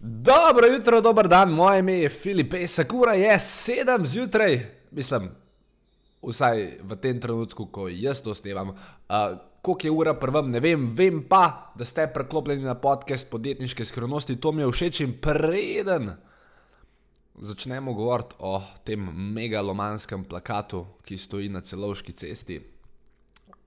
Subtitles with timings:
[0.00, 5.28] Dobro jutro, dober dan, moje ime je Filip, Sakura je sedem zjutraj, mislim,
[6.22, 8.68] vsaj v tem trenutku, ko jaz to snemam.
[8.68, 13.84] Uh, Koliko je ura prvem, ne vem, vem pa, da ste preklopljeni na podcast podjetniške
[13.84, 16.14] skrivnosti, to mi je všeč in preden
[17.36, 19.04] začnemo govoriti o tem
[19.34, 22.60] megalomanskem plakatu, ki stoji na celovški cesti,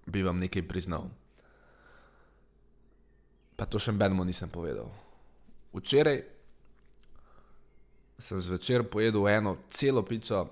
[0.06, 1.10] bi vam nekaj priznal.
[3.56, 4.90] Pa to še benmo nisem povedal.
[5.74, 6.22] Včeraj
[8.20, 10.46] sem zvečer pojedel eno celo pico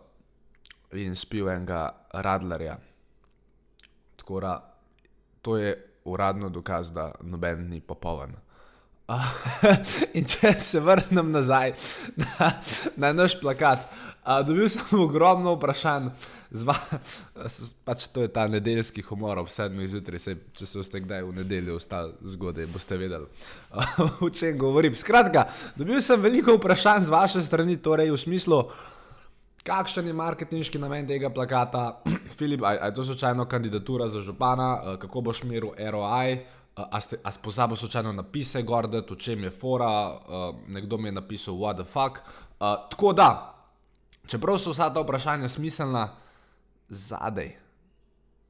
[0.91, 2.77] in spil enega radlerja.
[4.16, 4.53] Tako da
[5.41, 8.35] to je uradno dokaz, da noben ni popoln.
[10.17, 11.73] in če se vrnem nazaj
[12.16, 12.52] na,
[12.95, 13.88] na naš plakat,
[14.23, 16.11] a, dobil sem ogromno vprašanj,
[16.52, 16.75] zva,
[17.88, 21.35] pač to je ta nedeljski humor ob sedmih zjutraj, se, če se boste kdaj v
[21.41, 23.27] nedeljo ostali zgodaj, boste vedeli,
[23.71, 23.85] a,
[24.25, 24.95] o čem govorim.
[24.95, 28.63] Skratka, dobil sem veliko vprašanj z vaše strani, torej v smislu,
[29.64, 32.02] kakšen je marketinški namen tega plakata,
[32.38, 36.39] Filip, ali je to slučajno kandidatura za župana, kako boš meril ROI.
[36.75, 41.53] A ste pozabili slučajno napise, gordet, v čem je fora, uh, nekdo mi je napisal,
[41.59, 42.23] what the fuck.
[42.59, 43.50] Uh, tako da,
[44.31, 46.05] čeprav so vsa ta vprašanja smiselna,
[46.89, 47.51] zadaj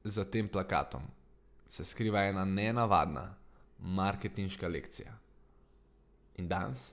[0.04, 1.02] za tem plakatom
[1.70, 3.34] se skriva ena nenavadna
[3.78, 5.12] marketinška lekcija.
[6.36, 6.92] In danes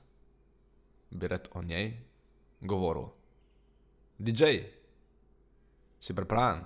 [1.11, 1.97] bi rad o njej
[2.61, 3.05] govoril.
[4.17, 4.45] DJ,
[5.99, 6.63] si pripravljen?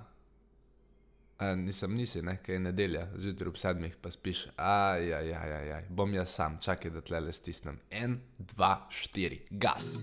[1.43, 4.45] A, nisem, nisi, ne, kaj je nedelja, zjutraj ob sedmih pa spiš.
[4.55, 7.79] Ajaj, aj, aj, aj, bom jaz sam, čakaj, da tle le stisnem.
[7.91, 9.97] En, dva, štiri, gas.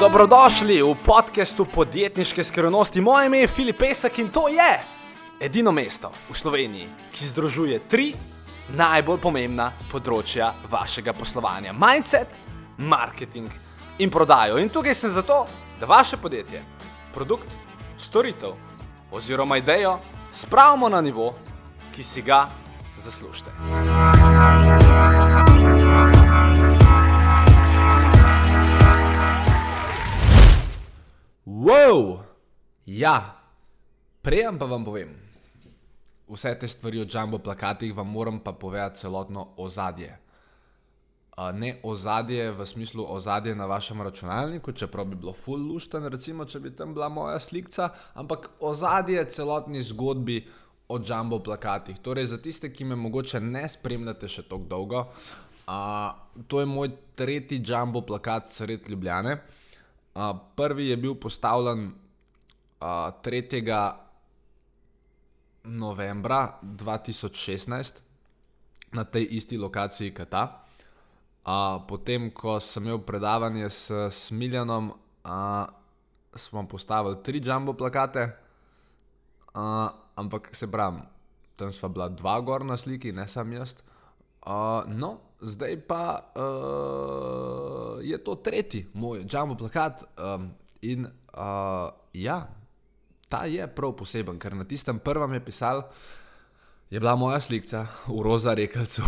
[0.00, 3.00] Dobrodošli v podkastu podjetniške skrivnosti.
[3.00, 4.72] Moje ime je Filip Pesek in to je
[5.40, 8.10] edino mesto v Sloveniji, ki združuje tri
[8.74, 12.34] najbolj pomembna področja vašega poslovanja: mindset,
[12.82, 13.46] marketing
[14.02, 14.58] in prodajo.
[14.58, 15.44] In tukaj sem zato,
[15.78, 16.66] da vaše podjetje,
[17.14, 17.60] produkt,
[17.94, 18.63] storitev
[19.14, 19.98] oziroma idejo
[20.32, 21.34] spravimo na nivo,
[21.94, 22.48] ki si ga
[22.98, 23.50] zaslužite.
[31.46, 32.18] Wow!
[32.86, 33.40] Ja,
[34.22, 35.14] prejem pa vam povem.
[36.28, 40.23] Vse te stvari o jumbo plakatih vam moram pa povedati celotno ozadje
[41.36, 46.60] ne ozadje v smislu ozadje na vašem računalniku, čeprav bi bilo full lušten, recimo, če
[46.60, 50.44] bi tam bila moja slika, ampak ozadje celotni zgodbi
[50.88, 51.98] o jumbo plakatih.
[51.98, 55.02] Torej, za tiste, ki me mogoče ne spremljate še tako dolgo,
[55.66, 56.14] uh,
[56.46, 59.38] to je moj tretji jumbo plakat sred Ljubljane.
[60.14, 63.92] Uh, prvi je bil postavljen uh, 3.
[65.64, 68.02] novembra 2016
[68.92, 70.63] na tej isti lokaciji, kot ta.
[71.88, 74.92] Potem, ko sem imel predavanje s Smiljanom,
[75.24, 75.66] uh,
[76.32, 78.30] smo postavili tri jumbo plakate,
[79.54, 81.02] uh, ampak se pravi,
[81.56, 83.76] tam sva bila dva gor na sliki, ne sam jaz.
[84.46, 90.50] Uh, no, zdaj pa uh, je to tretji moj jumbo plakat um,
[90.80, 92.48] in uh, ja,
[93.28, 95.82] ta je prav poseben, ker na tistem prvem je pisal
[96.94, 99.02] je bila moja slika v roza rekalcu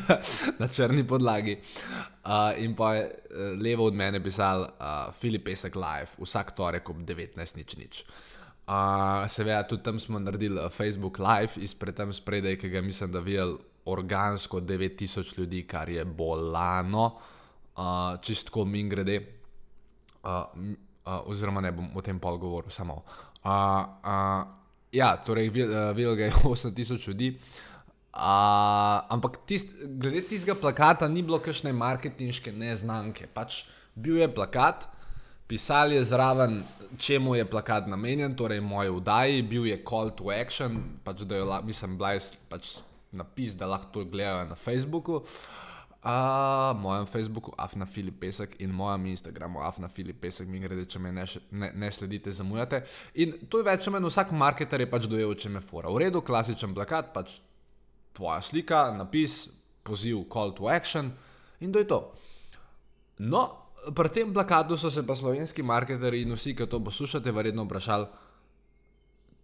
[0.60, 1.56] na črni podlagi.
[2.24, 6.90] Uh, in pa je uh, levo od mene pisal uh, Filip Pesek Live, vsak torek
[6.92, 8.04] ob 19.00.
[8.68, 13.24] Uh, Seveda, tudi tam smo naredili Facebook Live izpred tam spredaj, ki ga mislim, da
[13.24, 17.16] videl organsko 9000 ljudi, kar je bolano,
[17.76, 19.22] uh, čistko min grede.
[20.22, 23.02] Uh, uh, oziroma, ne bom o tem pol govoril, samo.
[23.40, 23.50] Uh,
[24.04, 24.61] uh,
[24.92, 27.38] Ja, torej, videl ga je 8000 ljudi.
[28.12, 28.20] Uh,
[29.08, 33.24] ampak tist, glede tistega plakata ni bilo kakšne marketinške neznanke.
[33.32, 33.64] Pač
[33.96, 34.84] bil je plakat,
[35.48, 36.60] pisali je zraven,
[37.00, 41.48] čemu je plakat namenjen, torej moje vdaji, bil je call to action, pač da je,
[41.64, 42.76] mislim, bila je pač
[43.16, 45.24] napis, da lahko to gledajo na Facebooku.
[45.24, 45.71] Uh,
[46.02, 50.98] A, mojem Facebooku, Afna Filip Pesek in mojem Instagramu, Afna Filip Pesek, mi grede, če
[50.98, 52.82] me ne, ne, ne sledite, zamujate.
[53.22, 55.92] In to je več ali manj vsak marketer je pač dojel, če me fora.
[55.94, 57.36] V redu, klasičen plakat, pač
[58.18, 59.46] tvoja slika, napis,
[59.86, 61.14] poziv, call to action
[61.62, 62.02] in to je to.
[63.22, 63.46] No,
[63.94, 68.10] pri tem plakatu so se pa slovenski marketeri in vsi, ki to poslušate, verjetno vprašali,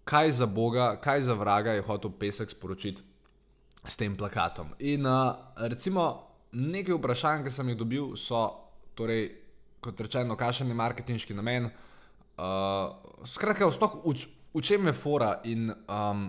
[0.09, 3.03] kaj za Boga, kaj za vraga je hotel Pesek sporočiti
[3.87, 4.75] s tem plakatom.
[4.83, 8.43] In uh, recimo nekaj vprašanj, ki sem jih dobil, so,
[8.99, 9.29] torej,
[9.81, 11.71] kot rečeno, kakšen je marketinški namen.
[12.39, 14.15] Uh, skratka, v,
[14.55, 16.29] v čem je fora in um,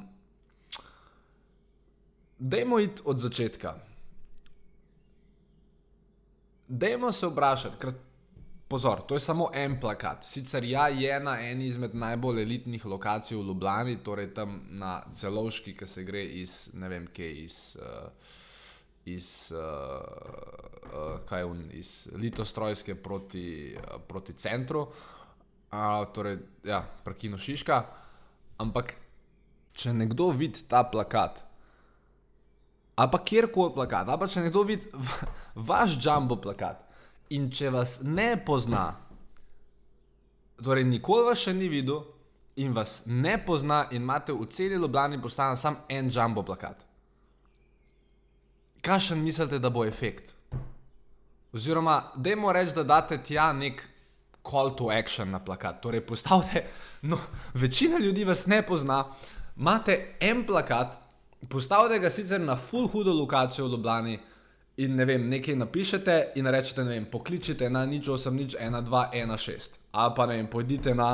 [2.39, 3.75] dajmo iti od začetka.
[6.69, 7.93] dajmo se vprašati, ker
[8.67, 10.23] pozor, to je samo en plakat.
[10.23, 15.73] Sicer ja, je na eni izmed najbolj elitnih lokacij v Ljubljani, torej tam na celovški,
[15.77, 17.57] ki se gre iz, ne vem, kje iz.
[17.81, 18.11] Uh,
[19.09, 19.59] Iz, uh,
[20.89, 27.79] uh, kaj un, iz Litostrojske proti, uh, proti centru, uh, torej, ja, prekino Šiška.
[28.59, 28.93] Ampak,
[29.73, 31.41] če nekdo vidi ta plakat,
[32.99, 34.91] ali pa kjerkoli plakat, ali pa če nekdo vidi
[35.69, 36.89] vaš jumbo plakat,
[37.29, 38.87] In če vas ne pozna,
[40.65, 42.01] torej nikoli vas še ni videl
[42.57, 46.81] in vas ne pozna, in imate v celi Ljubljani postane samo en jumbo plakat.
[48.81, 50.33] Kakšen mislite, da bo efekt?
[51.53, 53.81] Oziroma, dajmo reči, da date tja nek
[54.45, 55.81] call to action na plakat.
[55.81, 56.65] Torej, postavite,
[57.01, 57.17] no,
[57.53, 59.03] večina ljudi vas ne pozna,
[59.57, 60.97] imate en plakat,
[61.49, 64.19] postavite ga sicer na full hudo lokacijo v Ljubljani
[64.77, 68.81] in ne vem, nekaj napišete in rečete, ne vem, pokličite na nič 8, nič 1,
[68.85, 69.77] 2, 1, 6.
[69.91, 71.09] Ali pa ne vem, pojdite na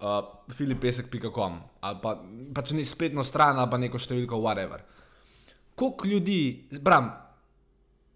[0.00, 2.14] uh, filipesek.com ali pa
[2.54, 4.80] pač ne spletno stran ali pa neko številko, whatever.
[5.80, 7.12] Koliko ljudi, bram,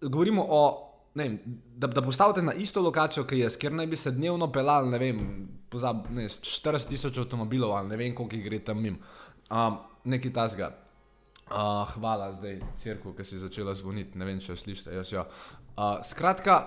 [0.01, 0.81] govorimo o.
[1.15, 1.39] Vem,
[1.75, 4.97] da, da postavite na isto lokacijo, ki je, ker naj bi se dnevno pelali, ne
[4.99, 5.21] vem,
[5.71, 8.99] pozab, ne, 40 tisoč avtomobilov ali ne vem, koliko jih gre tam mimo.
[9.49, 10.69] Um, nekaj tasga.
[11.45, 14.93] Uh, hvala, zdaj, crkva, ki si začela zvoniti, ne vem, če slišite.
[14.99, 15.25] Jaz, ja.
[15.77, 16.59] uh, skratka,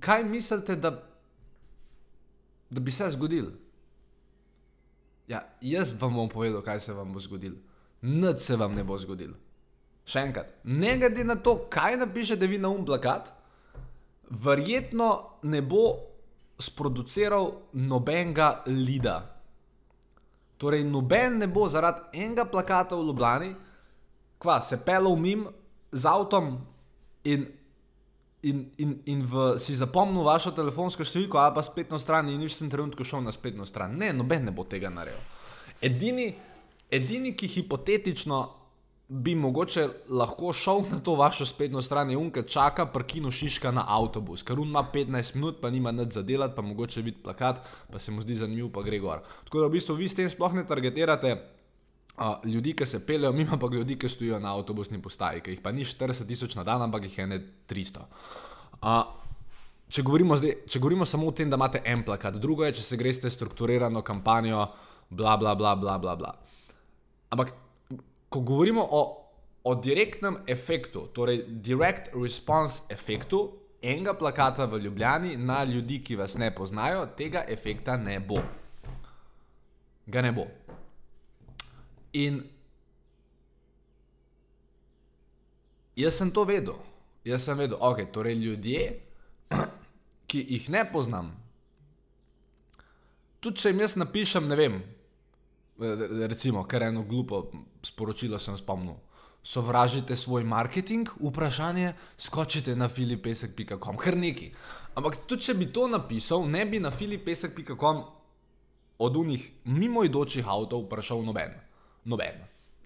[0.00, 0.96] kaj mislite, da,
[2.70, 3.52] da bi se zgodil?
[5.28, 7.60] Ja, jaz vam bom povedal, kaj se vam bo zgodil.
[8.02, 9.36] Nič se vam ne bo zgodil.
[10.06, 13.32] Še enkrat, ne glede na to, kaj napišete vi na um plakat,
[14.30, 15.08] verjetno
[15.50, 15.86] ne bo
[16.58, 19.18] sproduciral nobenega lida.
[20.56, 23.50] Torej, noben ne bo zaradi enega plakata v Ljubljani
[24.38, 25.46] kva, se pelal mim
[25.92, 26.58] z avtom
[27.24, 27.46] in,
[28.42, 32.56] in, in, in v, si zapomnil vašo telefonsko številko, ali pa spletno stran, in nič
[32.56, 33.96] sem trenutno šel na spletno stran.
[33.98, 35.20] Ne, noben ne bo tega naredil.
[35.84, 36.30] Edini,
[36.88, 38.40] edini, ki hipotetično
[39.08, 44.42] bi mogoče lahko šel na to vašo spletno stran, unka čaka, prkino šiška na avtobus,
[44.42, 47.60] ker un ima 15 minut, pa nima nič za delati, pa mogoče vidi plakat,
[47.92, 49.22] pa se mu zdi zanimiv, pa gre gor.
[49.44, 53.32] Tako da v bistvu vi s tem sploh ne targetirate uh, ljudi, ki se pelejo,
[53.32, 56.64] mimo pa ljudi, ki stojijo na avtobusni postaji, ki jih pa ni 40 tisoč na
[56.66, 57.38] dan, ampak jih je ne
[57.70, 58.02] 300.
[58.82, 59.04] Uh,
[59.88, 62.82] če, govorimo zdaj, če govorimo samo o tem, da imate en plakat, drugo je, če
[62.82, 64.66] se greste strukturirano kampanjo,
[65.10, 66.34] bla, bla, bla, bla, bla, bla.
[67.30, 67.54] Ampak,
[68.28, 69.02] ko govorimo o,
[69.64, 73.46] o direktnem efektu, torej direct response efektu
[73.82, 78.40] enega plakata v Ljubljani na ljudi, ki vas ne poznajo, tega efekta ne bo.
[80.06, 80.46] Ga ne bo.
[82.12, 82.42] In
[85.96, 86.78] jaz sem to vedel,
[87.24, 89.00] jaz sem vedel, ok, torej ljudje,
[90.26, 91.30] ki jih ne poznam.
[93.40, 94.80] Tudi če jim jaz napišem, ne vem,
[96.28, 97.50] recimo, kar eno glupo
[97.82, 98.96] sporočilo sem spomnil.
[99.46, 104.50] Sovražite svoj marketing, vprašanje, skočite na filipesek.com, kar neki.
[104.94, 108.02] Ampak tudi če bi to napisal, ne bi na filipesek.com
[108.98, 111.54] od unih mimoidočih avtov vprašal noben
[112.06, 112.34] noben.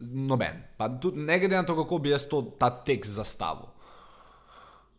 [0.01, 0.63] Noben.
[0.77, 3.69] Pa tudi ne glede na to, kako bi jaz to, ta tekst zastavil.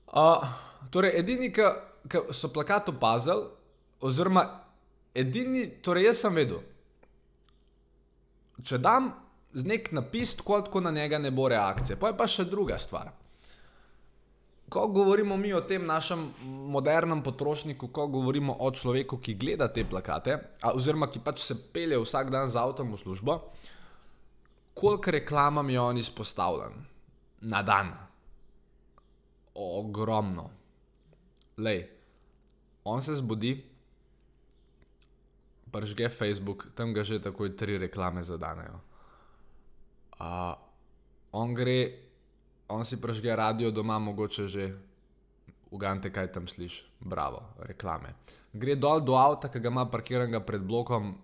[0.08, 0.46] Uh,
[0.94, 3.48] torej, edini, ki so plakat opazili,
[4.02, 4.46] oziroma
[5.16, 6.62] edini, torej jaz sem vedel,
[8.64, 9.12] če dam
[9.54, 12.00] nek napis, tako na njega ne bo reakcije.
[12.00, 13.12] Pa je pa še druga stvar.
[14.72, 16.30] Ko govorimo mi o tem našem
[16.72, 20.38] modernem potrošniku, ko govorimo o človeku, ki gleda te plakate,
[20.72, 23.36] oziroma ki pač se pelje vsak dan z avtom v službo,
[24.74, 26.80] koliko reklamam je on izpostavljen
[27.52, 27.92] na dan?
[29.60, 30.48] Ogromno.
[31.60, 31.84] Lej,
[32.88, 33.58] on se zbudi,
[35.72, 38.80] pržge Facebook, tam ga že takoj tri reklame zadanejo.
[40.20, 40.54] Uh,
[41.32, 41.92] on gre,
[42.68, 44.70] on si pržge radio doma, mogoče že
[45.72, 48.14] ugante, kaj tam slišiš, bravo, reklame.
[48.54, 51.16] Gre dol do avta, ki ga ima parkiranega pred blokom,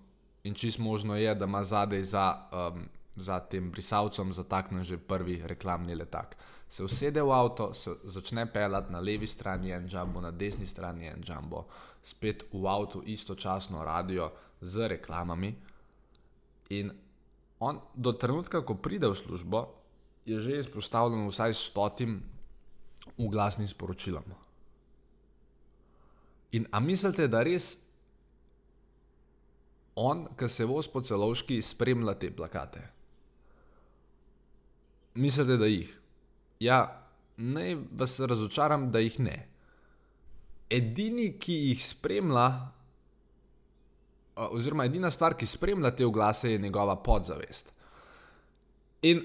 [0.48, 5.42] in čist možno je, da ima zadaj za um, za tem brisalcem zatakne že prvi
[5.44, 6.38] reklamni letak.
[6.70, 11.08] Se usede v avto, se začne pelati na levi strani en jumbo, na desni strani
[11.08, 11.66] en jumbo,
[12.04, 14.32] spet v avtu istočasno radio
[14.62, 15.56] z reklamami.
[16.70, 16.92] In
[17.60, 19.74] on do trenutka, ko pride v službo,
[20.28, 22.20] je že izpostavljen vsaj stotim
[23.18, 24.24] uglasnim sporočilom.
[26.52, 27.78] In a mislite, da res
[29.96, 32.97] on, ki se vozi po celovški, spremlja te plakate?
[35.18, 35.90] Mislite, da jih?
[36.62, 36.80] Ja,
[37.38, 39.38] naj vas razočaram, da jih ne.
[40.70, 42.48] edini, ki jih spremlja,
[44.36, 47.72] oziroma edina stvar, ki spremlja te oglase, je njegova podzavest.
[49.08, 49.24] In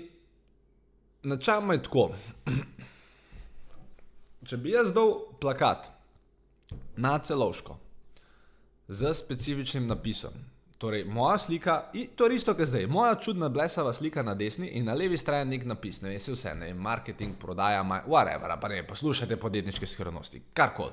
[1.22, 2.08] načeloma je tako.
[4.48, 5.90] Če bi jaz dal plakat
[6.96, 7.76] na celoško
[8.88, 10.34] z specifičnim napisom,
[10.82, 11.76] torej moja slika,
[12.16, 15.54] to je isto, kot zdaj, moja čudna blesava slika na desni in na levi strani
[15.54, 20.42] nek napis, ne se vse, ne vem, marketing, prodaja, whatever, pa ne, poslušajte podjetniške skrivnosti,
[20.58, 20.90] karkoli.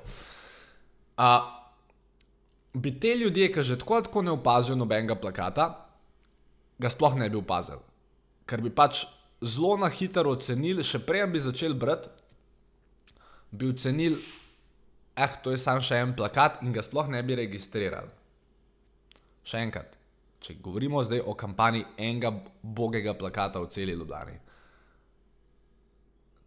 [2.74, 5.66] Bi te ljudje, ki že tako tako ne opazijo nobenega plakata,
[6.78, 7.82] ga sploh ne bi opazili,
[8.46, 9.08] ker bi pač
[9.42, 12.14] zelo na hitro ocenili, še prej bi začeli brati,
[13.50, 14.22] bi ocenili,
[15.18, 18.19] eh, to je samo še en plakat in ga sploh ne bi registrirali.
[19.50, 19.96] Še enkrat,
[20.46, 22.30] če govorimo zdaj o kampanji enega
[22.62, 24.36] bogega plakata v celi Ljubljani.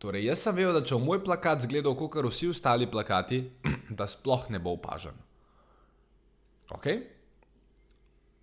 [0.02, 3.40] Torej, jaz sem vedel, da če bo moj plakat zgledal kot vsi ostali plakati,
[3.98, 5.18] da sploh ne bo opažen.
[6.74, 6.86] Ok?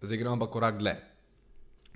[0.03, 0.95] Zdaj gremo pa korak dlje.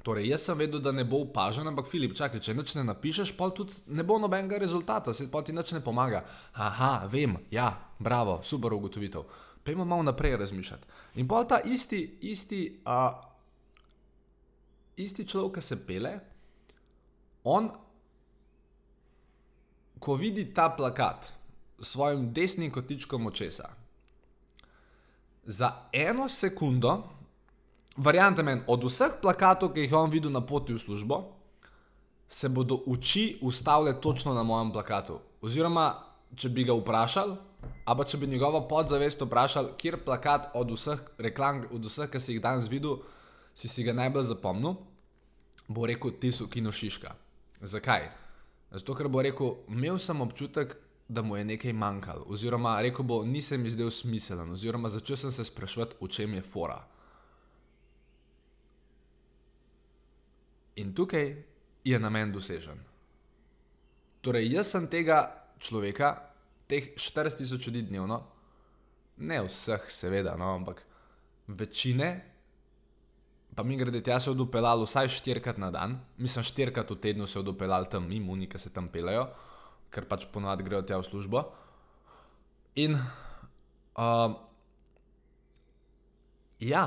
[0.03, 3.32] Torej, jaz sem vedel, da ne bo opažen, ampak Filip, čakaj, če nič ne napišeš,
[3.39, 6.25] pa tudi ne bo nobenega rezultata, se ti nič ne pomaga.
[6.60, 9.24] Aha, vem, ja, bravo, super ugotovitev.
[9.63, 10.88] Pejmo malo naprej razmišljati.
[11.15, 13.15] In pa ta isti, isti, uh,
[14.96, 16.13] isti človek, ki se pele,
[17.43, 17.70] on,
[20.00, 21.32] ko vidi ta plakat
[21.79, 23.70] s svojim desnim kotičkom očesa,
[25.43, 27.03] za eno sekundo
[27.98, 31.20] Varianta meni, od vseh plakatov, ki jih je on videl na poti v službo,
[32.25, 35.20] se bodo oči ustavile točno na mojem plakatu.
[35.41, 35.93] Oziroma,
[36.36, 36.74] če bi ga
[37.63, 42.20] vprašal, ali če bi njegovo podzavest vprašal, kjer plakat od vseh reklam, od vseh, ki
[42.20, 43.01] si jih danes videl,
[43.53, 44.75] si, si ga najbolj zapomnil,
[45.67, 47.15] bo rekel: Ti so kino Šiška.
[47.62, 48.10] Zakaj?
[48.72, 50.77] Zato, ker bo rekel: Imel sem občutek,
[51.08, 55.32] da mu je nekaj manjkalo, oziroma rekel bo: Nisem mi zdel smiselen, oziroma začel sem
[55.32, 56.82] se sprašovati, v čem je fora.
[60.75, 61.36] In tukaj
[61.86, 62.79] je namen dosežen.
[64.24, 65.20] Torej, jaz sem tega
[65.60, 66.33] človeka,
[66.67, 68.22] teh 4000 ljudi dnevno,
[69.17, 70.82] ne vseh, seveda, no, ampak
[71.48, 72.10] večine,
[73.55, 77.39] pa mi grede tja se odupelal vsaj štirikrat na dan, mislim, štirikrat v tednu se
[77.39, 79.27] odupelal tam imuni, ki se tam pelejo,
[79.93, 81.43] ker pač ponovadi grejo tja v službo.
[82.82, 84.34] In uh,
[86.60, 86.86] ja.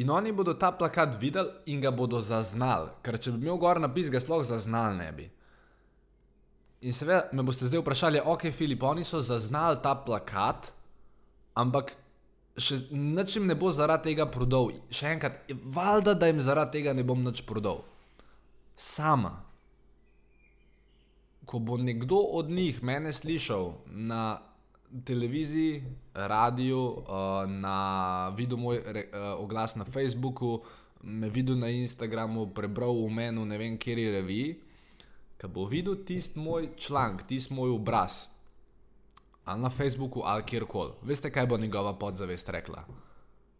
[0.00, 3.80] In oni bodo ta plakat videli in ga bodo zaznali, ker če bi imel gor
[3.80, 5.26] napis, ga sploh zaznali ne bi.
[6.82, 10.72] In seveda me boste zdaj vprašali, ok, Filip, oni so zaznali ta plakat,
[11.54, 11.92] ampak
[12.58, 14.72] še nič jim ne bo zaradi tega prodal.
[14.90, 17.84] Še enkrat, valjda, da jim zaradi tega ne bom nič prodal.
[18.76, 19.36] Sama.
[21.46, 24.42] Ko bo nekdo od njih mene slišal na
[25.06, 25.84] televiziji,
[26.14, 27.76] radiju, uh, na
[28.36, 30.60] videl moj re, uh, oglas na Facebooku,
[31.02, 34.52] me videl na Instagramu, prebral v menu, ne vem, kjer je revij.
[35.42, 38.26] Ko bo videl tisti moj članek, tisti moj obraz,
[39.44, 42.84] ali na Facebooku, ali kjerkoli, veste, kaj bo njegova podzavest rekla?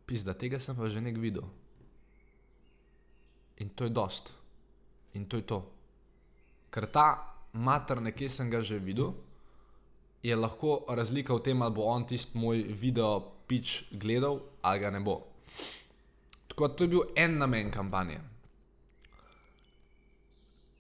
[0.07, 1.43] Pis, da tega sem pa že nek videl.
[3.59, 4.31] In to je dost.
[5.15, 5.59] In to je to.
[6.71, 9.12] Ker ta mater, nekje sem ga že videl
[10.23, 14.91] je lahko razlika v tem, ali bo on tisti moj video pič gledal ali ga
[14.91, 15.19] ne bo.
[16.49, 18.21] Tako da to je bil en namen kampanje.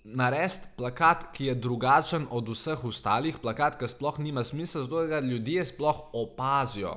[0.04, 5.20] Narediti plakat, ki je drugačen od vseh ostalih, plakat, ki sploh nima smisla, zato da
[5.20, 6.96] ljudje sploh opazijo.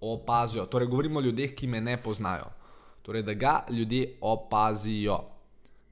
[0.00, 0.64] Opazijo.
[0.66, 2.48] Torej, govorimo o ljudeh, ki me ne poznajo.
[3.02, 5.18] Torej, da ga ljudje opazijo.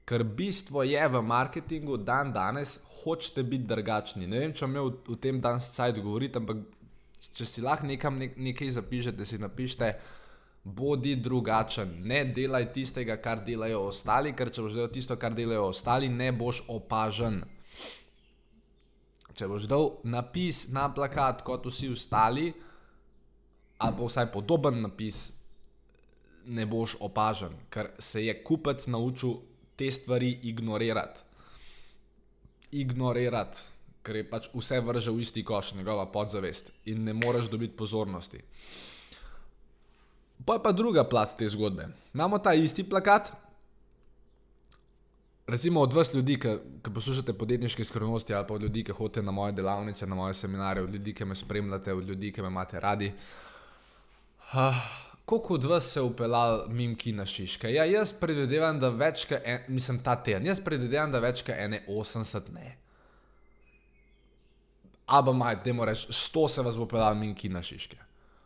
[0.05, 4.27] Ker bistvo je v marketingu dan danes, hočete biti drugačni.
[4.27, 6.65] Ne vem, če je v, v tem danes cajt govoriti, ampak
[7.31, 9.93] če si lahko nekam ne, nekaj zapišete, si napišete,
[10.63, 15.67] bodi drugačen, ne delaj tistega, kar delajo ostali, ker če boš delal tisto, kar delajo
[15.73, 17.41] ostali, ne boš opažen.
[19.33, 22.47] Če boš dal napis na plakat kot vsi ostali,
[23.83, 25.25] ali pa vsaj podoben napis,
[26.45, 29.39] ne boš opažen, ker se je kupec naučil
[29.75, 31.33] te stvari ignorirati
[32.73, 33.61] ignorirati,
[34.03, 38.41] ker je pač vse vrže v isti koš, njegova podzavest in ne moreš dobiti pozornosti.
[40.45, 41.87] Pa je pa druga plat te zgodbe.
[42.13, 43.31] Imamo ta isti plakat.
[45.47, 49.21] Recimo od vas ljudi, ki, ki poslušate podjetniške skrivnosti, ali pa od ljudi, ki hodite
[49.21, 52.47] na moje delavnice, na moje seminare, od ljudi, ki me spremljate, od ljudi, ki me
[52.47, 53.11] imate radi.
[54.53, 54.75] Uh,
[55.25, 57.73] Koliko od vas se je upeljal mimo Kina Šiške?
[57.73, 61.55] Ja, jaz predvidevam, da več kot en, mislim, ta teden, jaz predvidevam, da več kot
[61.55, 62.77] ene 80 ne.
[65.05, 67.97] ali maj, mu rečeš, sto se vas bo pelal minki na šiške.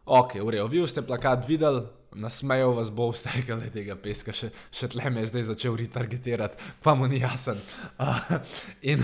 [0.08, 1.84] Ok, v redu, vi ste plakat videli,
[2.16, 6.56] nasmejal vas bo, ste rekli, tega peska, še, še tle me je zdaj začel retargetirati,
[6.80, 7.60] pa mu ni jasen.
[8.00, 8.16] Uh,
[8.96, 9.04] in,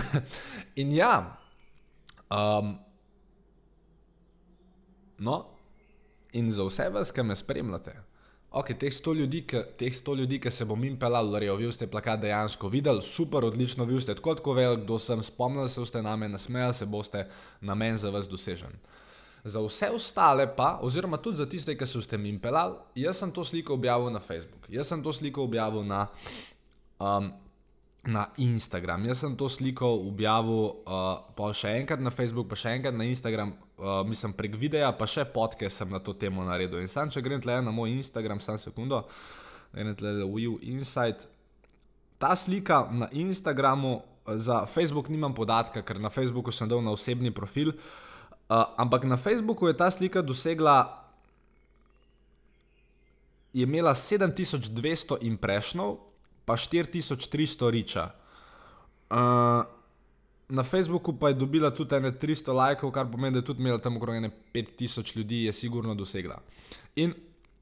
[0.80, 1.36] in ja,
[2.32, 2.80] um,
[5.20, 5.36] no,
[6.32, 7.98] in za vse vas, ki me spremljate.
[8.56, 11.68] Ok, teh 100 ljudi, ki, teh 100 ljudi, ki se bom jim pelal, rejo, vi
[11.74, 15.84] ste plakat dejansko videli, super, odlično, vi ste tako, tako velik, kdo sem, spomnili se
[15.84, 17.28] boste na me, nasmejali se boste,
[17.60, 18.72] namen za vas dosežen.
[19.44, 23.28] Za vse ostale pa, oziroma tudi za tiste, ki so ste jim pelali, jaz sem
[23.28, 26.06] to sliko objavil na Facebook, jaz sem to sliko objavil na,
[26.96, 27.28] um,
[28.08, 32.72] na Instagram, jaz sem to sliko objavil uh, pa še enkrat na Facebook, pa še
[32.78, 36.80] enkrat na Instagram, uh, mislim, prek videa, pa še podke sem na to temo naredil.
[36.80, 39.02] In sam, če grem tle na moj Instagram, samo sekundo,
[39.76, 41.28] grem tle na Will Insight.
[42.16, 44.00] Ta slika na Instagramu,
[44.40, 48.13] za Facebook nimam podatka, ker na Facebooku sem dal na osebni profil, uh,
[48.76, 51.04] ampak na Facebooku je ta slika dosegla.
[53.54, 55.98] Je imela 7200 impressionov,
[56.44, 58.10] pa 4300 riča.
[59.10, 59.62] Uh,
[60.48, 63.96] na Facebooku pa je dobila tudi 300 lajkov, kar pomeni, da je tudi imela tam
[63.96, 64.14] okrog
[64.54, 66.40] 5000 ljudi, je sigurno dosegla.
[66.96, 67.14] In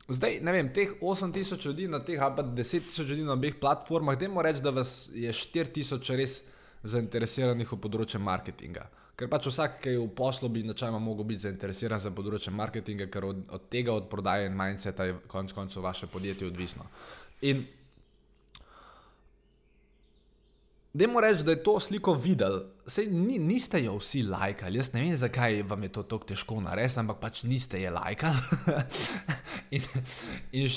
[0.09, 4.43] zdaj, ne vem, teh 8000 ljudi na teh, pa 10000 ljudi na obeh platformah, dajmo
[4.43, 6.41] reči, da vas je 4000 res
[6.83, 8.89] zainteresiranih v področje marketinga.
[9.17, 13.11] Ker pač vsak, ki je v poslu, bi načeloma mogel biti zainteresiran za področje marketinga,
[13.13, 16.89] ker od, od tega, od prodaje in mindseta, je konec koncev vaše podjetje odvisno.
[17.43, 17.67] In
[20.93, 22.59] Dajmo reči, da je to sliko videl.
[22.87, 26.59] Sej ni, niste jo vsi lajkali, jaz ne vem, zakaj vam je to tako težko
[26.61, 28.37] narediti, ampak pač niste je lajkali.
[29.77, 29.87] in
[30.53, 30.69] in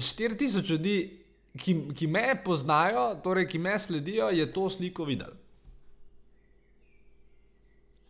[0.00, 0.96] 4000 ljudi,
[1.52, 5.36] ki, ki me poznajo, torej ki me sledijo, je to sliko videl.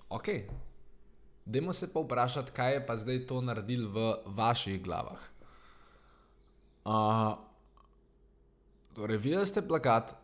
[0.09, 0.29] Ok,
[1.45, 5.19] dajmo se pa vprašati, kaj je pa zdaj to naredil v vaših glavah.
[6.87, 7.35] Uh,
[8.95, 10.15] torej, videli ste plakat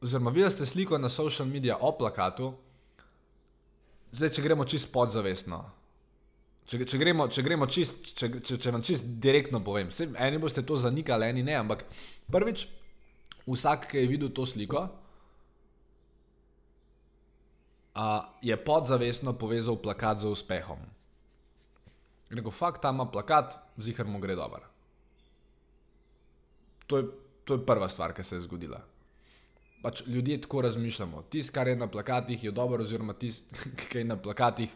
[0.00, 2.54] oziroma videli ste sliko na social medijih o plakatu,
[4.12, 5.60] zdaj če gremo čist podzavestno.
[6.70, 10.38] Če, če, gremo, če gremo čist, če, če, če vam čist direktno povem, vse, eni
[10.38, 11.82] boste to zanikali, eni ne, ampak
[12.30, 12.68] prvič,
[13.46, 14.84] vsak, ki je videl to sliko,
[17.94, 20.78] a, je podzavestno povezal plakat z uspehom.
[22.30, 24.62] Rekel, fakt, tam ima plakat, zihar mu gre dobro.
[26.86, 27.04] To je,
[27.44, 28.80] to je prva stvar, ki se je zgodila
[29.82, 31.22] pač ljudje tako razmišljamo.
[31.22, 34.70] Tisto, kar je na plakatih, je dobro, oziroma tisto, kar je na plakatih,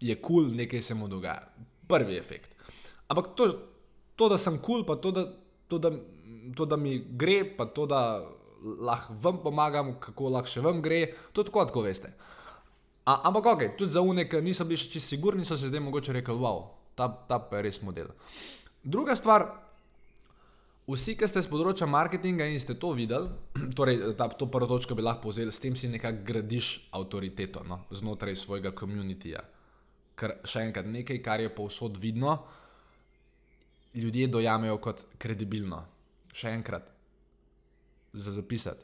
[0.00, 1.48] je kul, cool, nekaj se mu dogaja.
[1.88, 2.56] Prvi efekt.
[3.08, 3.48] Ampak to,
[4.16, 5.26] to da sem kul, cool, pa to da,
[5.68, 5.92] to, da,
[6.56, 8.00] to, da mi gre, pa to, da
[8.62, 12.12] lahko vam pomagam, kako lahko še vam gre, tako, kot veste.
[13.06, 16.16] A, ampak, ok, tudi za unek, niso bili še čisto sigurni, so se zdaj mogoče
[16.16, 16.64] rekli, wow,
[16.98, 18.10] ta, ta pa je res model.
[18.82, 19.46] Druga stvar,
[20.86, 23.26] Vsi, ki ste z področja marketinga in ste to videli,
[23.78, 27.80] torej ta, to prvo točko bi lahko povzeli, s tem si nekako gradiš avtoriteto no,
[27.90, 29.42] znotraj svojega komunitija.
[30.14, 32.36] Ker še enkrat, nekaj, kar je povsod vidno,
[33.98, 35.82] ljudje dojamejo kot kredibilno.
[36.30, 36.86] Še enkrat,
[38.16, 38.82] za zapisati.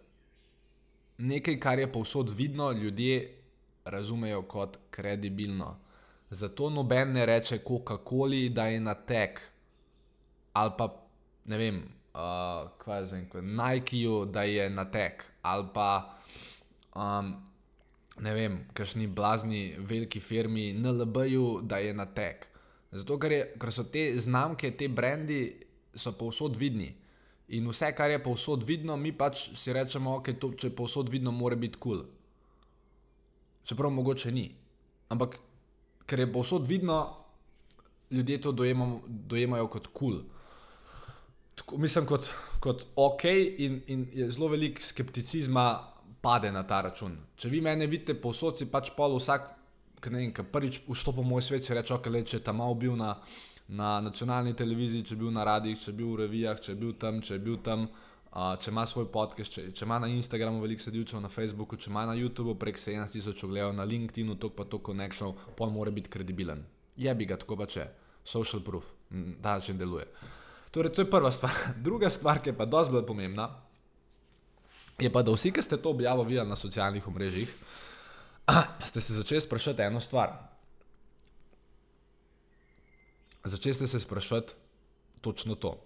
[1.18, 3.38] Nekaj, kar je povsod vidno, ljudje
[3.84, 5.76] razumejo kot kredibilno.
[6.30, 9.40] Zato noben ne reče Coca-Coli, da je na tek
[10.52, 10.88] ali pa
[11.44, 11.82] ne vem,
[12.14, 16.18] uh, kaj zvem, Nike-ju, da je na tek, ali pa
[16.94, 17.34] um,
[18.20, 22.46] ne vem, kakšni blazni veliki firmi, NLB-ju, da je na tek.
[22.92, 25.40] Zato, ker, je, ker so te znamke, te brendi,
[25.94, 26.92] so povsod vidni.
[27.48, 31.10] In vse, kar je povsod vidno, mi pač si rečemo, da okay, če je povsod
[31.12, 32.04] vidno, mora biti kul.
[32.04, 32.06] Cool.
[33.64, 34.46] Čeprav mogoče ni.
[35.12, 35.36] Ampak,
[36.06, 37.18] ker je povsod vidno,
[38.10, 40.22] ljudje to dojemamo, dojemajo kot kul.
[40.22, 40.40] Cool
[41.54, 43.24] tako, mislim, kot, kot ok,
[43.58, 45.80] in, in je zelo velik skepticizma
[46.20, 47.16] pade na ta račun.
[47.36, 49.50] Če vi mene vidite povsod, si pač pol vsak,
[50.02, 52.62] ki ne vem, ki prvič vstopa v moj svet, si reče, okay, če je tam
[52.62, 53.14] mal bil na,
[53.68, 56.80] na nacionalni televiziji, če je bil na radijih, če je bil v revijah, če je
[56.80, 57.86] bil tam, če je bil tam.
[58.32, 61.90] Uh, če ima svoj podcast, če, če ima na Instagramu veliko sledilcev, na Facebooku, če
[61.90, 65.92] ima na YouTubu prek 70 tisoč ogledov, na LinkedInu to pa to konekšnjo, pa mora
[65.92, 66.62] biti kredibilen.
[66.96, 67.84] Je bi ga tako pa če,
[68.24, 70.08] social proof, da že deluje.
[70.72, 71.52] Torej, to je prva stvar.
[71.86, 73.50] Druga stvar, ki je pa dosti bolj pomembna,
[74.96, 77.52] je pa, da vsi, ki ste to objavili videli na socialnih omrežjih,
[78.88, 80.51] ste se začeli sprašovati eno stvar.
[83.44, 84.52] Začeli ste se sprašovati
[85.20, 85.80] točno to.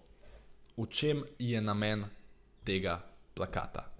[0.76, 2.04] V čem je namen
[2.64, 3.00] tega
[3.34, 3.92] plakata?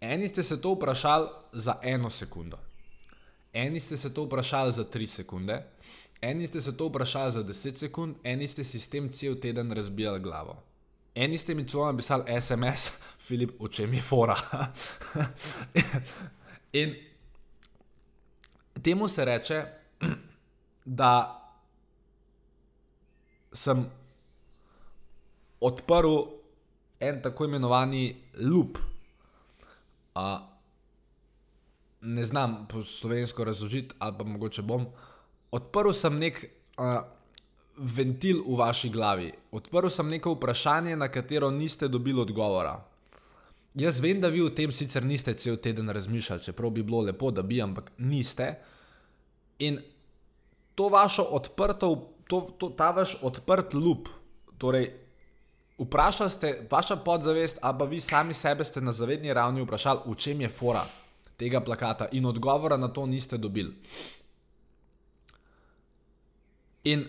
[0.00, 2.58] Eni ste se to vprašali za eno sekundo,
[3.52, 5.62] Eni ste se to vprašali za 3 sekunde,
[6.20, 9.72] eni ste se to vprašali za 10 sekund, eni ste si s tem cel teden
[9.72, 10.62] razbijali glavo.
[11.14, 12.90] Eni ste mi celo napisali SMS,
[13.26, 14.36] Filip, o čem je fora.
[16.72, 16.94] In
[18.82, 19.64] temu se reče,
[20.84, 21.37] da
[23.58, 23.84] sem
[25.60, 26.14] odprl
[27.00, 28.04] en tako imenovani
[28.38, 28.78] loop.
[30.14, 30.38] Uh,
[32.00, 34.86] ne znam po slovensko razložiti, ali pa mogoče bom.
[35.50, 36.44] Odprl sem nek
[36.78, 37.00] uh,
[37.78, 42.78] ventil v vaši glavi, odprl sem neko vprašanje, na katero niste dobili odgovora.
[43.78, 47.30] Jaz vem, da vi o tem sicer niste cel teden razmišljali, čeprav bi bilo lepo,
[47.30, 48.54] da bi, ampak niste.
[49.58, 49.78] In
[50.74, 54.08] to vašo odprto, to, to, ta vaš odprt lup,
[54.58, 54.92] torej
[55.78, 60.14] vprašali ste, vaša podzavest, ali pa vi sami sebe ste na zavedni ravni vprašali, v
[60.14, 60.84] čem je fora
[61.38, 63.72] tega plakata, in odgovora na to niste dobili.
[66.84, 67.06] In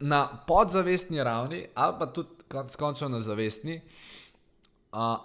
[0.00, 3.80] na podzavestni ravni, ali pa tudi konec koncev na zavestni,
[4.92, 5.16] uh,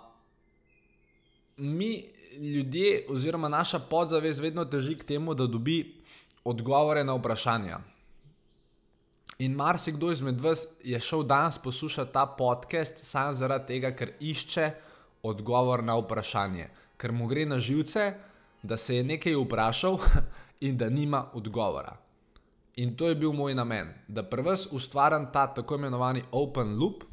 [1.57, 2.05] mi
[2.37, 5.95] ljudje, oziroma naša podzavest, vedno teži k temu, da dobi
[6.43, 7.79] odgovore na vprašanja.
[9.39, 14.71] In marsikdo izmed vas je šel danes poslušati ta podcast samo zaradi tega, ker išče
[15.23, 18.13] odgovor na vprašanje, ker mu gre na živce,
[18.63, 19.99] da se je nekaj vprašal
[20.67, 21.97] in da nima odgovora.
[22.75, 27.03] In to je bil moj namen, da prvi ustvarjam ta tako imenovani open loop,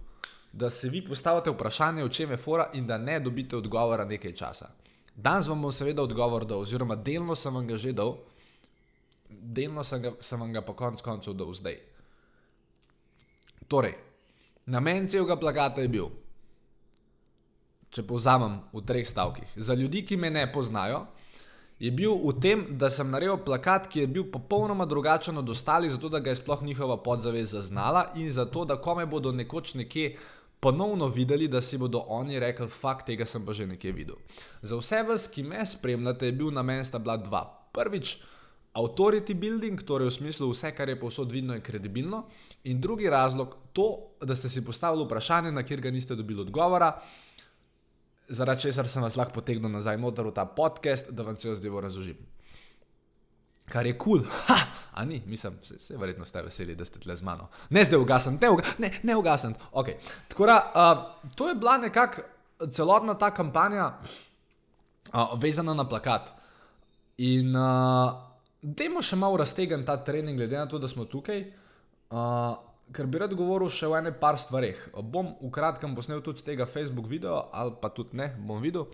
[0.53, 4.35] da se vi postavite vprašanje, v čem je fora, in da ne dobite odgovora nekaj
[4.35, 4.70] časa.
[5.14, 8.16] Danes vam bom seveda odgovor dal, oziroma delno sem vam ga že dal,
[9.29, 11.79] delno sem, ga, sem vam ga pa konec koncev dal zdaj.
[13.73, 13.95] Torej,
[14.69, 16.11] namen celega plakata je bil,
[17.89, 21.07] če povzamem v treh stavkih, za ljudi, ki me ne poznajo,
[21.81, 25.91] je bil v tem, da sem naredil plakat, ki je bil popolnoma drugačen od ostalih,
[25.91, 30.13] zato da ga je sploh njihova podzavest zaznala in zato da kome bodo nekoč nekje
[30.61, 34.21] ponovno videli, da si bodo oni rekli: Fakt, tega sem pa že nekje videl.
[34.63, 37.43] Za vse vas, ki me spremljate, je bil namen sta bila dva.
[37.73, 38.21] Prvič,
[38.75, 42.25] authority building, torej v smislu vse, kar je povsod vidno in kredibilno,
[42.65, 46.93] in drugi razlog, to, da ste si postavili vprašanje, na kjer ga niste dobili odgovora
[48.29, 51.81] zaradi česar sem vas lahko potegnil nazaj noter v ta podcast, da vam celo zdaj
[51.83, 52.19] razložim.
[53.69, 54.59] Kar je kul, cool.
[54.93, 57.49] a ni, mislim, se, se verjetno ste veseli, da ste tle z mano.
[57.71, 59.55] Ne zdaj ugasen, ne, uga, ne, ne ugasen.
[59.73, 59.97] Okay.
[60.29, 62.23] Tako da, uh, to je bila nekako
[62.71, 63.93] celotna ta kampanja
[65.13, 66.33] uh, vezana na plakat.
[67.19, 68.13] In uh,
[68.62, 71.44] dajmo še malo raztegniti ta trening, glede na to, da smo tukaj.
[72.12, 72.55] Uh,
[72.92, 74.79] ker bi rad govoril še o ene par stvarih.
[75.03, 78.87] Bom v kratkem posnel tudi tega Facebook video, ali pa tudi ne, bom videl.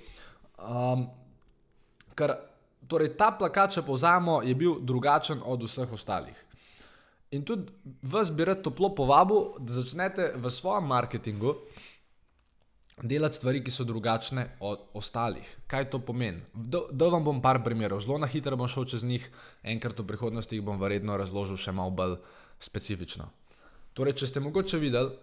[0.58, 1.08] Um,
[2.18, 2.36] ker
[2.88, 6.44] torej, ta plakat, če povzamemo, je bil drugačen od vseh ostalih.
[7.36, 7.68] In tudi
[8.08, 11.58] vas bi rad toplo povabil, da začnete v svojem marketingu
[13.02, 15.46] delati stvari, ki so drugačne od ostalih.
[15.66, 16.40] Kaj to pomeni?
[16.54, 19.30] Da, da vam bom par primerov, zelo na hitro bom šel čez njih,
[19.62, 22.18] enkrat v prihodnosti jih bom verjetno razložil še malo bolj
[22.60, 23.30] specifično.
[23.94, 25.16] Torej, če ste mogoče videli,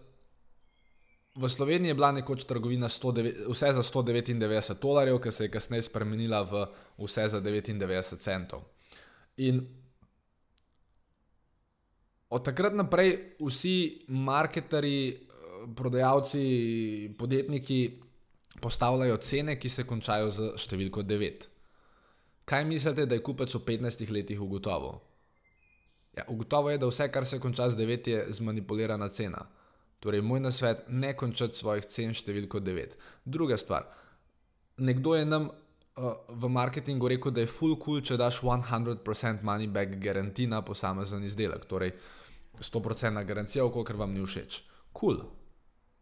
[1.36, 5.88] v Sloveniji je bila nekoč trgovina 109, vse za 199 dolarjev, ki se je kasneje
[5.90, 8.64] spremenila v vse za 99 centov.
[9.38, 9.60] In
[12.30, 15.25] od takrat naprej vsi marketerji,
[15.76, 17.80] prodajalci, podjetniki
[18.62, 21.50] postavljajo cene, ki se končajo z številko 9.
[22.46, 25.00] Kaj mislite, da je kupec v 15 letih ugotovil?
[26.16, 29.48] Ja, ugotovo je, da vse, kar se konča z 9, je zmanipulirana cena.
[30.00, 32.96] Torej, moj nasvet je, ne končati svojih cen številko 9.
[33.26, 33.90] Druga stvar.
[34.78, 39.68] Nekdo je nam uh, v marketingu rekel, da je full cool, če daš 100% money
[39.72, 41.66] back garanti na posamezen izdelek.
[41.68, 41.96] Torej,
[42.62, 44.62] 100% garancija, oko vam ni všeč.
[44.96, 45.26] Cool.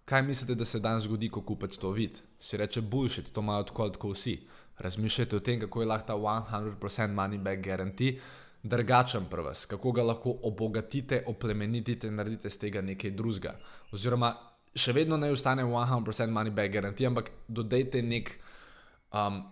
[0.06, 2.20] Kaj mislite, da se danes zgodi, ko kupec to vidi?
[2.40, 4.40] Si reče, bullshit, to imajo tako vsi.
[4.78, 8.20] Razmišljate o tem, kako je lahko ta 100% money back garanti
[8.64, 13.58] drugačen pri vas, kako ga lahko obogatite, oplemenitite in naredite z tega nekaj drugega.
[13.92, 14.32] Oziroma,
[14.76, 18.32] še vedno ne ostane 100% money back guarantee, ampak dodajte nek,
[19.12, 19.44] um,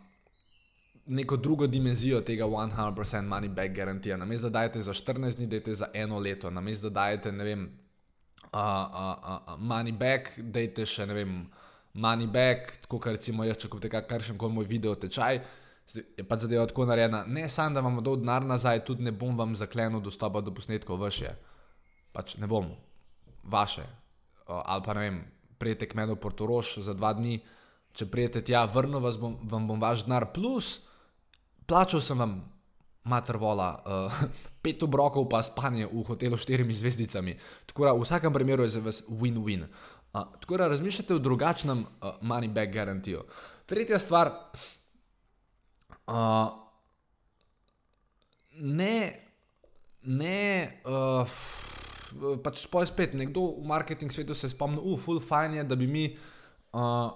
[1.05, 4.17] neko drugo dimenzijo tega 100% money back guarantee.
[4.17, 7.67] Namesto da dajete za 14 dni, dajte za eno leto, namesto da dajete, ne vem,
[8.53, 11.39] uh, uh, uh, money back, dajte še, ne vem,
[11.93, 15.41] money back, tako kot recimo jaz, če kupite kakšen koli moj video tečaj
[15.95, 19.35] je pa zadeva tako narejena, ne samo da vam dol denar nazaj, tudi ne bom
[19.37, 21.35] vam zaklenil dostopa do posnetkov vaše.
[22.11, 22.71] Pač ne bom,
[23.43, 23.83] vaše.
[24.47, 25.19] Ali pa ne vem,
[25.57, 27.39] prijete k meni v Portorož za dva dni,
[27.93, 30.81] če prijete tja, vrnil bom, vam bom vaš denar, plus
[31.67, 32.41] plačal sem vam
[33.03, 34.23] mater vola, uh,
[34.63, 37.37] pet obrokov pa spanje v hotelu s štirimi zvezdicami.
[37.65, 39.65] Tako da v vsakem primeru je za vas win-win.
[40.13, 43.23] Uh, tako da razmišljate o drugačnem uh, money back garantiju.
[43.65, 44.31] Tretja stvar.
[46.07, 46.51] Uh,
[48.59, 49.15] ne,
[50.03, 51.27] ne, uh,
[52.43, 55.87] pač spoj spet, nekdo v marketing svetu se spomni, uf, full fine je, da bi
[55.87, 57.11] mi uh,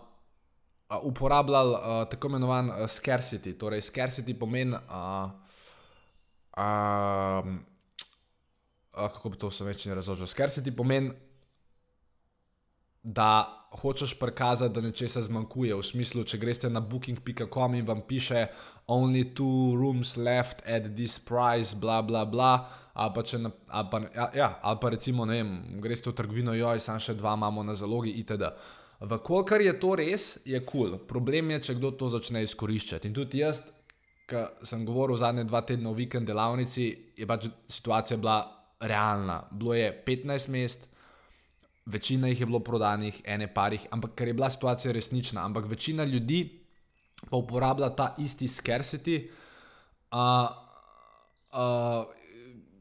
[1.03, 3.57] uporabljali uh, tako imenovan uh, scarcity.
[3.57, 5.29] Torej, scarcity pomeni, uh,
[6.57, 7.53] uh,
[8.95, 10.27] kako bi to vse več razložil.
[10.27, 11.11] Scarcity pomeni,
[13.03, 13.45] da
[13.81, 15.75] hočeš prikazati, da nečesa zmanjkuje.
[15.75, 18.47] V smislu, če greš na booking.com in vam piše,
[18.87, 22.53] only two rooms left at this price, bla bla bla.
[22.95, 23.37] Ali pa, če,
[23.67, 25.51] ali pa, ja, ja, ali pa recimo, ne vem,
[25.83, 28.47] greš v trgovino, joj, samo še dva imamo na zalogi, itd.
[29.03, 30.95] Vkolikor je to res, je kul.
[30.95, 30.99] Cool.
[31.07, 33.11] Problem je, če kdo to začne izkoriščati.
[33.11, 33.65] In tudi jaz,
[34.25, 38.39] ki sem govoril zadnje dva tedna v vikend delavnici, je pač situacija bila
[38.81, 39.43] realna.
[39.51, 40.87] Bilo je 15 mest,
[41.85, 45.45] večina jih je bilo prodanih, ene parih, ampak ker je bila situacija resnična.
[45.45, 46.61] Ampak večina ljudi
[47.29, 49.29] pa uporablja ta isti scarcity.
[50.11, 50.49] Uh,
[51.53, 52.05] uh,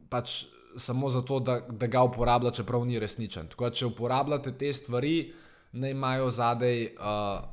[0.09, 0.45] pač
[0.77, 3.49] samo zato, da, da ga uporablja, čeprav ni resničen.
[3.49, 5.33] Tako da, če uporabljate te stvari,
[5.73, 7.51] ne imajo zadej uh, uh,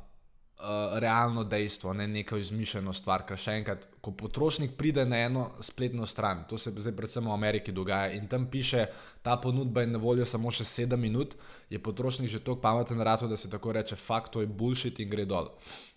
[0.92, 3.24] realno dejstvo, ne neko izmišljeno stvar.
[3.26, 7.34] Ker še enkrat, ko potrošnik pride na eno spletno stran, to se zdaj predvsem v
[7.34, 8.86] Ameriki dogaja in tam piše,
[9.22, 11.34] ta ponudba je na voljo samo še 7 minut,
[11.70, 15.10] je potrošnik že tako pameten, rato, da se tako reče, fakt, to je bullshit in
[15.10, 15.50] gre dol.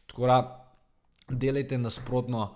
[0.09, 0.39] Tako da,
[1.29, 2.51] delajte nasprotno.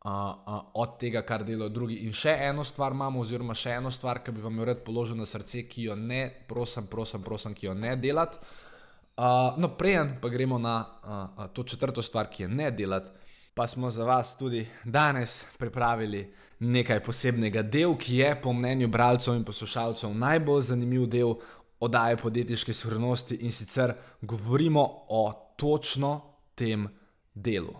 [0.00, 0.06] Uh,
[0.48, 1.98] uh, od tega, kar delajo drugi.
[2.08, 5.18] In še eno stvar imamo, oziroma še eno stvar, ki bi vam jo rad položil
[5.18, 8.40] na srce, ki jo ne, prosim, prosim, prosim, ki jo ne delate.
[9.20, 9.26] Uh,
[9.60, 10.86] no, prejen pa gremo na
[11.36, 13.10] uh, to četrto stvar, ki je ne delati.
[13.54, 19.34] Pa smo za vas tudi danes pripravili nekaj posebnega del, ki je po mnenju bralcev
[19.34, 21.34] in poslušalcev najbolj zanimiv del
[21.80, 26.20] oddaje podjetniške suverenosti in sicer govorimo o točno
[26.54, 26.88] tem
[27.34, 27.76] delu.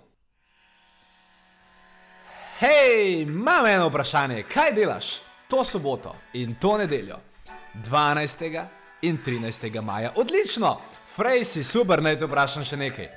[2.58, 5.14] Hej, imam eno vprašanje, kaj delaš
[5.48, 7.16] to soboto in to nedeljo,
[7.74, 8.64] 12.
[9.02, 9.80] in 13.
[9.82, 10.12] maja?
[10.16, 10.76] Odlično,
[11.16, 13.08] Frej si super, naj te vprašam še nekaj.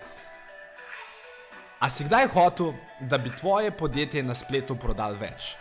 [1.83, 5.55] A si kdaj hotel, da bi tvoje podjetje na spletu prodal več?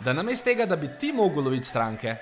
[0.00, 2.16] Da namesto tega, da bi ti mogel loviti stranke,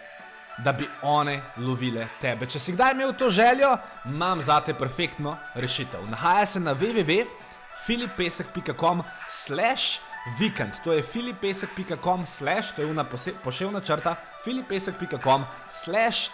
[0.65, 2.47] da bi one lovile tebe.
[2.47, 3.79] Če si kdaj imel to željo,
[4.11, 6.11] imam za te perfektno rešitev.
[6.11, 9.99] Nahaja se na www.filipesek.com slash
[10.39, 10.73] vikend.
[10.85, 13.05] To je filipesek.com slash, to je una
[13.45, 16.29] poševna črta, filipesek.com slash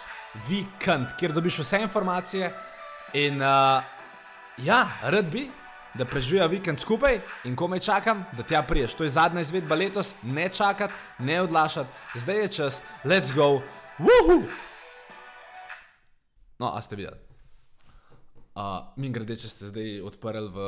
[0.47, 2.51] vikend, kjer dobiš vse informacije.
[3.13, 3.83] In uh,
[4.57, 5.47] ja, rad bi,
[5.97, 8.93] da preživijo vikend skupaj in komaj čakam, da tja priješ.
[8.93, 13.61] To je zadnja izvedba letos, ne čakati, ne odlašati, zdaj je čas, let's go,
[13.97, 14.43] wuhu!
[16.59, 17.17] No, a ste videli?
[18.57, 20.67] Uh, Min grede, če ste zdaj odprli v,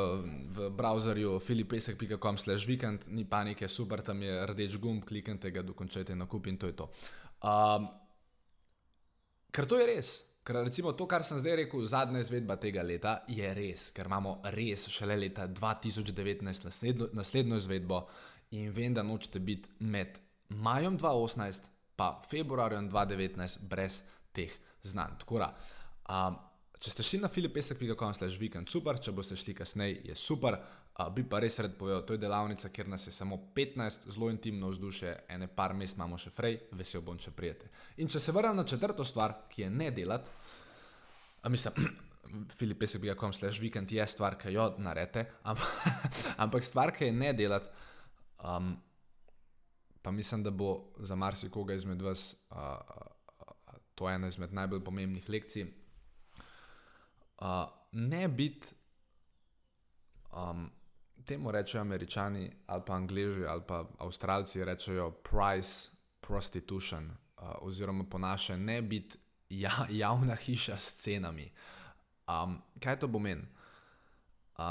[0.54, 6.14] v browserju filipesek.com slash vikend, ni panike, super, tam je rdeč gumb, kliknite ga, dokončajte
[6.14, 6.86] nakup in to je to.
[7.42, 7.90] Uh,
[9.50, 10.29] ker to je res.
[10.44, 14.38] Ker recimo to, kar sem zdaj rekel, zadnja izvedba tega leta je res, ker imamo
[14.54, 18.06] res šele leta 2019 naslednjo, naslednjo izvedbo
[18.56, 20.16] in vem, da nočete biti med
[20.48, 21.68] majem 2018
[22.00, 24.00] in februarjem 2019 brez
[24.32, 25.18] teh znanj.
[25.20, 25.50] Tako da,
[26.08, 26.38] um,
[26.80, 30.56] če ste šli na filipesek.com slash vikend, super, če boste šli kasneje, je super.
[31.08, 34.68] Bi pa res rad povedal, to je delavnica, kjer nas je samo 15, zelo intimno
[34.68, 37.70] vzdušje, ene par mest imamo še frej, vesel bom, če prijete.
[38.02, 40.30] In če se vrnem na četrto stvar, ki je ne delati,
[41.48, 41.90] mislim,
[42.58, 45.24] Filip, se bi ga kom slash vikend, je stvar, ki jo narete,
[46.42, 47.70] ampak stvar, ki je ne delati,
[48.42, 48.74] um,
[50.02, 55.28] pa mislim, da bo za marsikoga izmed vas uh, uh, to ena izmed najbolj pomembnih
[55.28, 55.66] lekcij.
[57.40, 58.74] Uh, ne biti.
[60.30, 60.68] Um,
[61.26, 68.18] temu rečejo američani, ali pa angliži, ali pa avstralci rečejo price prostitution, uh, oziroma po
[68.18, 71.50] naše ne biti ja, javna hiša s cenami.
[72.28, 73.42] Um, kaj to pomeni?
[74.58, 74.64] Uh,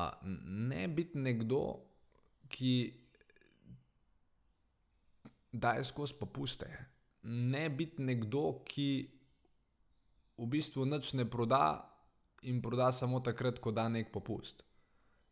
[0.46, 1.80] ne biti nekdo,
[2.48, 2.94] ki
[5.52, 6.70] daje skozi popuste,
[7.24, 9.10] ne biti nekdo, ki
[10.38, 11.86] v bistvu nič ne proda
[12.42, 14.69] in proda samo takrat, ko da nek popust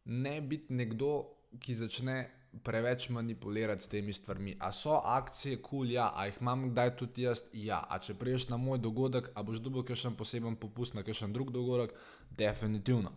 [0.08, 1.12] ne biti nekdo,
[1.60, 2.18] ki začne
[2.64, 4.56] preveč manipulirati s temi stvarmi.
[4.60, 7.84] A so akcije kul, cool, ja, a jih imam kdaj tudi jaz, ja.
[7.90, 11.34] A če priješ na moj dogodek, a boš dobil še poseben popust na še en
[11.34, 11.94] drug dogodek,
[12.30, 13.12] definitivno.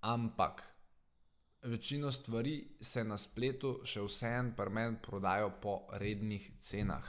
[0.00, 0.62] Ampak,
[1.62, 7.06] večino stvari se na spletu še vseeno pri meni prodajo po rednih cenah.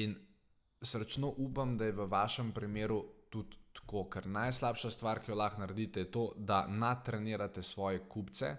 [0.00, 0.16] In
[0.82, 5.60] srčno upam, da je v vašem primeru tudi tako, ker najslabša stvar, ki jo lahko
[5.64, 8.56] naredite, je to, da natrenirate svoje kupce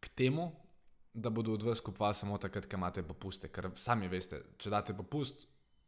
[0.00, 0.52] k temu,
[1.14, 3.48] da bodo od vas kupovali samo takrat, ko imate popuste.
[3.48, 5.46] Ker sami veste, če date popust,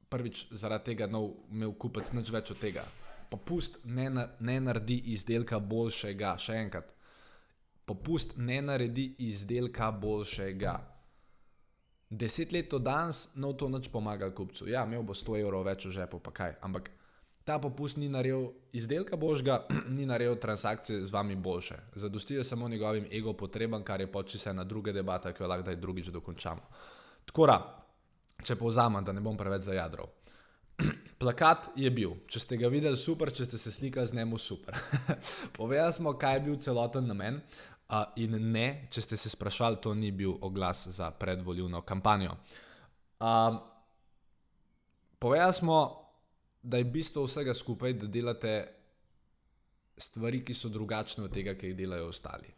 [0.09, 2.85] prvič zaradi tega nov imel kupec nič več od tega.
[3.31, 4.07] Popust ne,
[4.39, 6.93] ne naredi izdelka boljšega, še enkrat.
[7.87, 10.77] Popust ne naredi izdelka boljšega.
[12.11, 14.69] Deset let od danes, no to nič pomaga kupcu.
[14.71, 16.55] Ja, imel bo 100 evrov več v žepu, pa kaj.
[16.63, 16.93] Ampak
[17.47, 19.63] ta popust ni naredil izdelka božga,
[19.97, 21.77] ni naredil transakcije z vami boljše.
[21.95, 25.63] Zadostijo samo njegovim ego potrebam, kar je poči se na druge debate, ki jo lahko
[25.63, 26.63] daj drugič dokončamo.
[27.27, 27.59] Tako da,
[28.43, 30.11] če povzamem, da ne bom preveč zajadral.
[31.21, 34.75] Plakat je bil, če ste ga videli, super, če ste se slikali z njim, super.
[35.57, 37.41] Povedali smo, kaj je bil celoten namen.
[37.87, 42.35] Uh, in ne, če ste se sprašvali, to ni bil oglas za predvoljivno kampanjo.
[43.23, 43.63] Um,
[45.19, 46.06] Povedali smo,
[46.67, 48.55] da je bistvo vsega skupaj, da delate
[49.97, 52.51] stvari, ki so drugačne od tega, ki jih delajo ostali.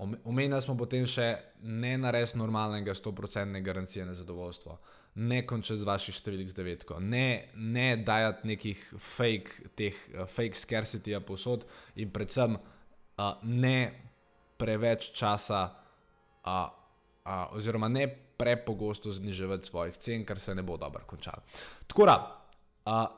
[0.00, 1.26] Omenili smo potem še
[1.60, 4.78] ne narediti normalnega 100% garancije na zadovoljstvo,
[5.20, 10.56] ne končati z vaših številk z devetko, ne, ne dajati nekih fake, teh uh, fake
[10.56, 11.66] scarcity-ja posod
[12.00, 13.76] in predvsem uh, ne
[14.60, 15.66] preveč časa,
[16.44, 16.56] a,
[17.24, 18.06] a, oziroma ne
[18.40, 21.44] prepogosto zniževati svojih cen, kar se ne bo dobro končalo.
[21.86, 22.39] Tako da,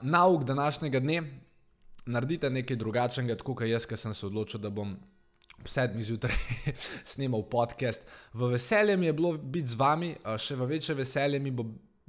[0.01, 1.23] nauk današnjega dne,
[2.07, 4.97] naredite nekaj drugačnega, tako kot jaz, ki sem se odločil, da bom.
[5.63, 6.35] Ob sedmih zjutraj
[7.13, 8.07] snimal podcast.
[8.33, 10.09] V veselje mi je bilo biti z vami,
[10.39, 11.67] še v večje veselje mi bo,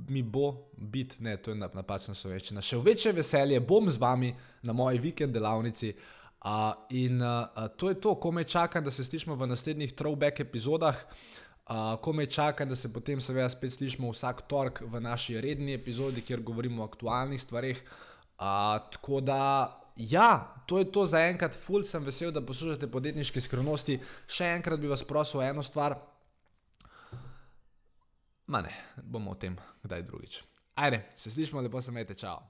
[0.09, 4.31] mi bo biti, ne, to je napačna slovenščina, še večje veselje bom z vami
[4.63, 5.91] na moji vikend delavnici.
[5.91, 7.47] Uh, Uh, in uh,
[7.77, 11.42] to je to, ko me čaka, da se slišimo v naslednjih throwback epizodah, uh,
[12.01, 16.21] ko me čaka, da se potem seveda spet slišimo vsak torek v naši redni epizodi,
[16.21, 17.83] kjer govorimo o aktualnih stvarih.
[18.33, 19.39] Uh, tako da,
[19.95, 23.99] ja, to je to za enkrat, ful sem vesel, da poslušate podjetniške skrivnosti.
[24.27, 25.95] Še enkrat bi vas prosil eno stvar.
[28.47, 30.41] Ma ne, bomo o tem kdaj drugič.
[30.75, 32.41] Ajde, se slišimo, lepo se imejte, čau.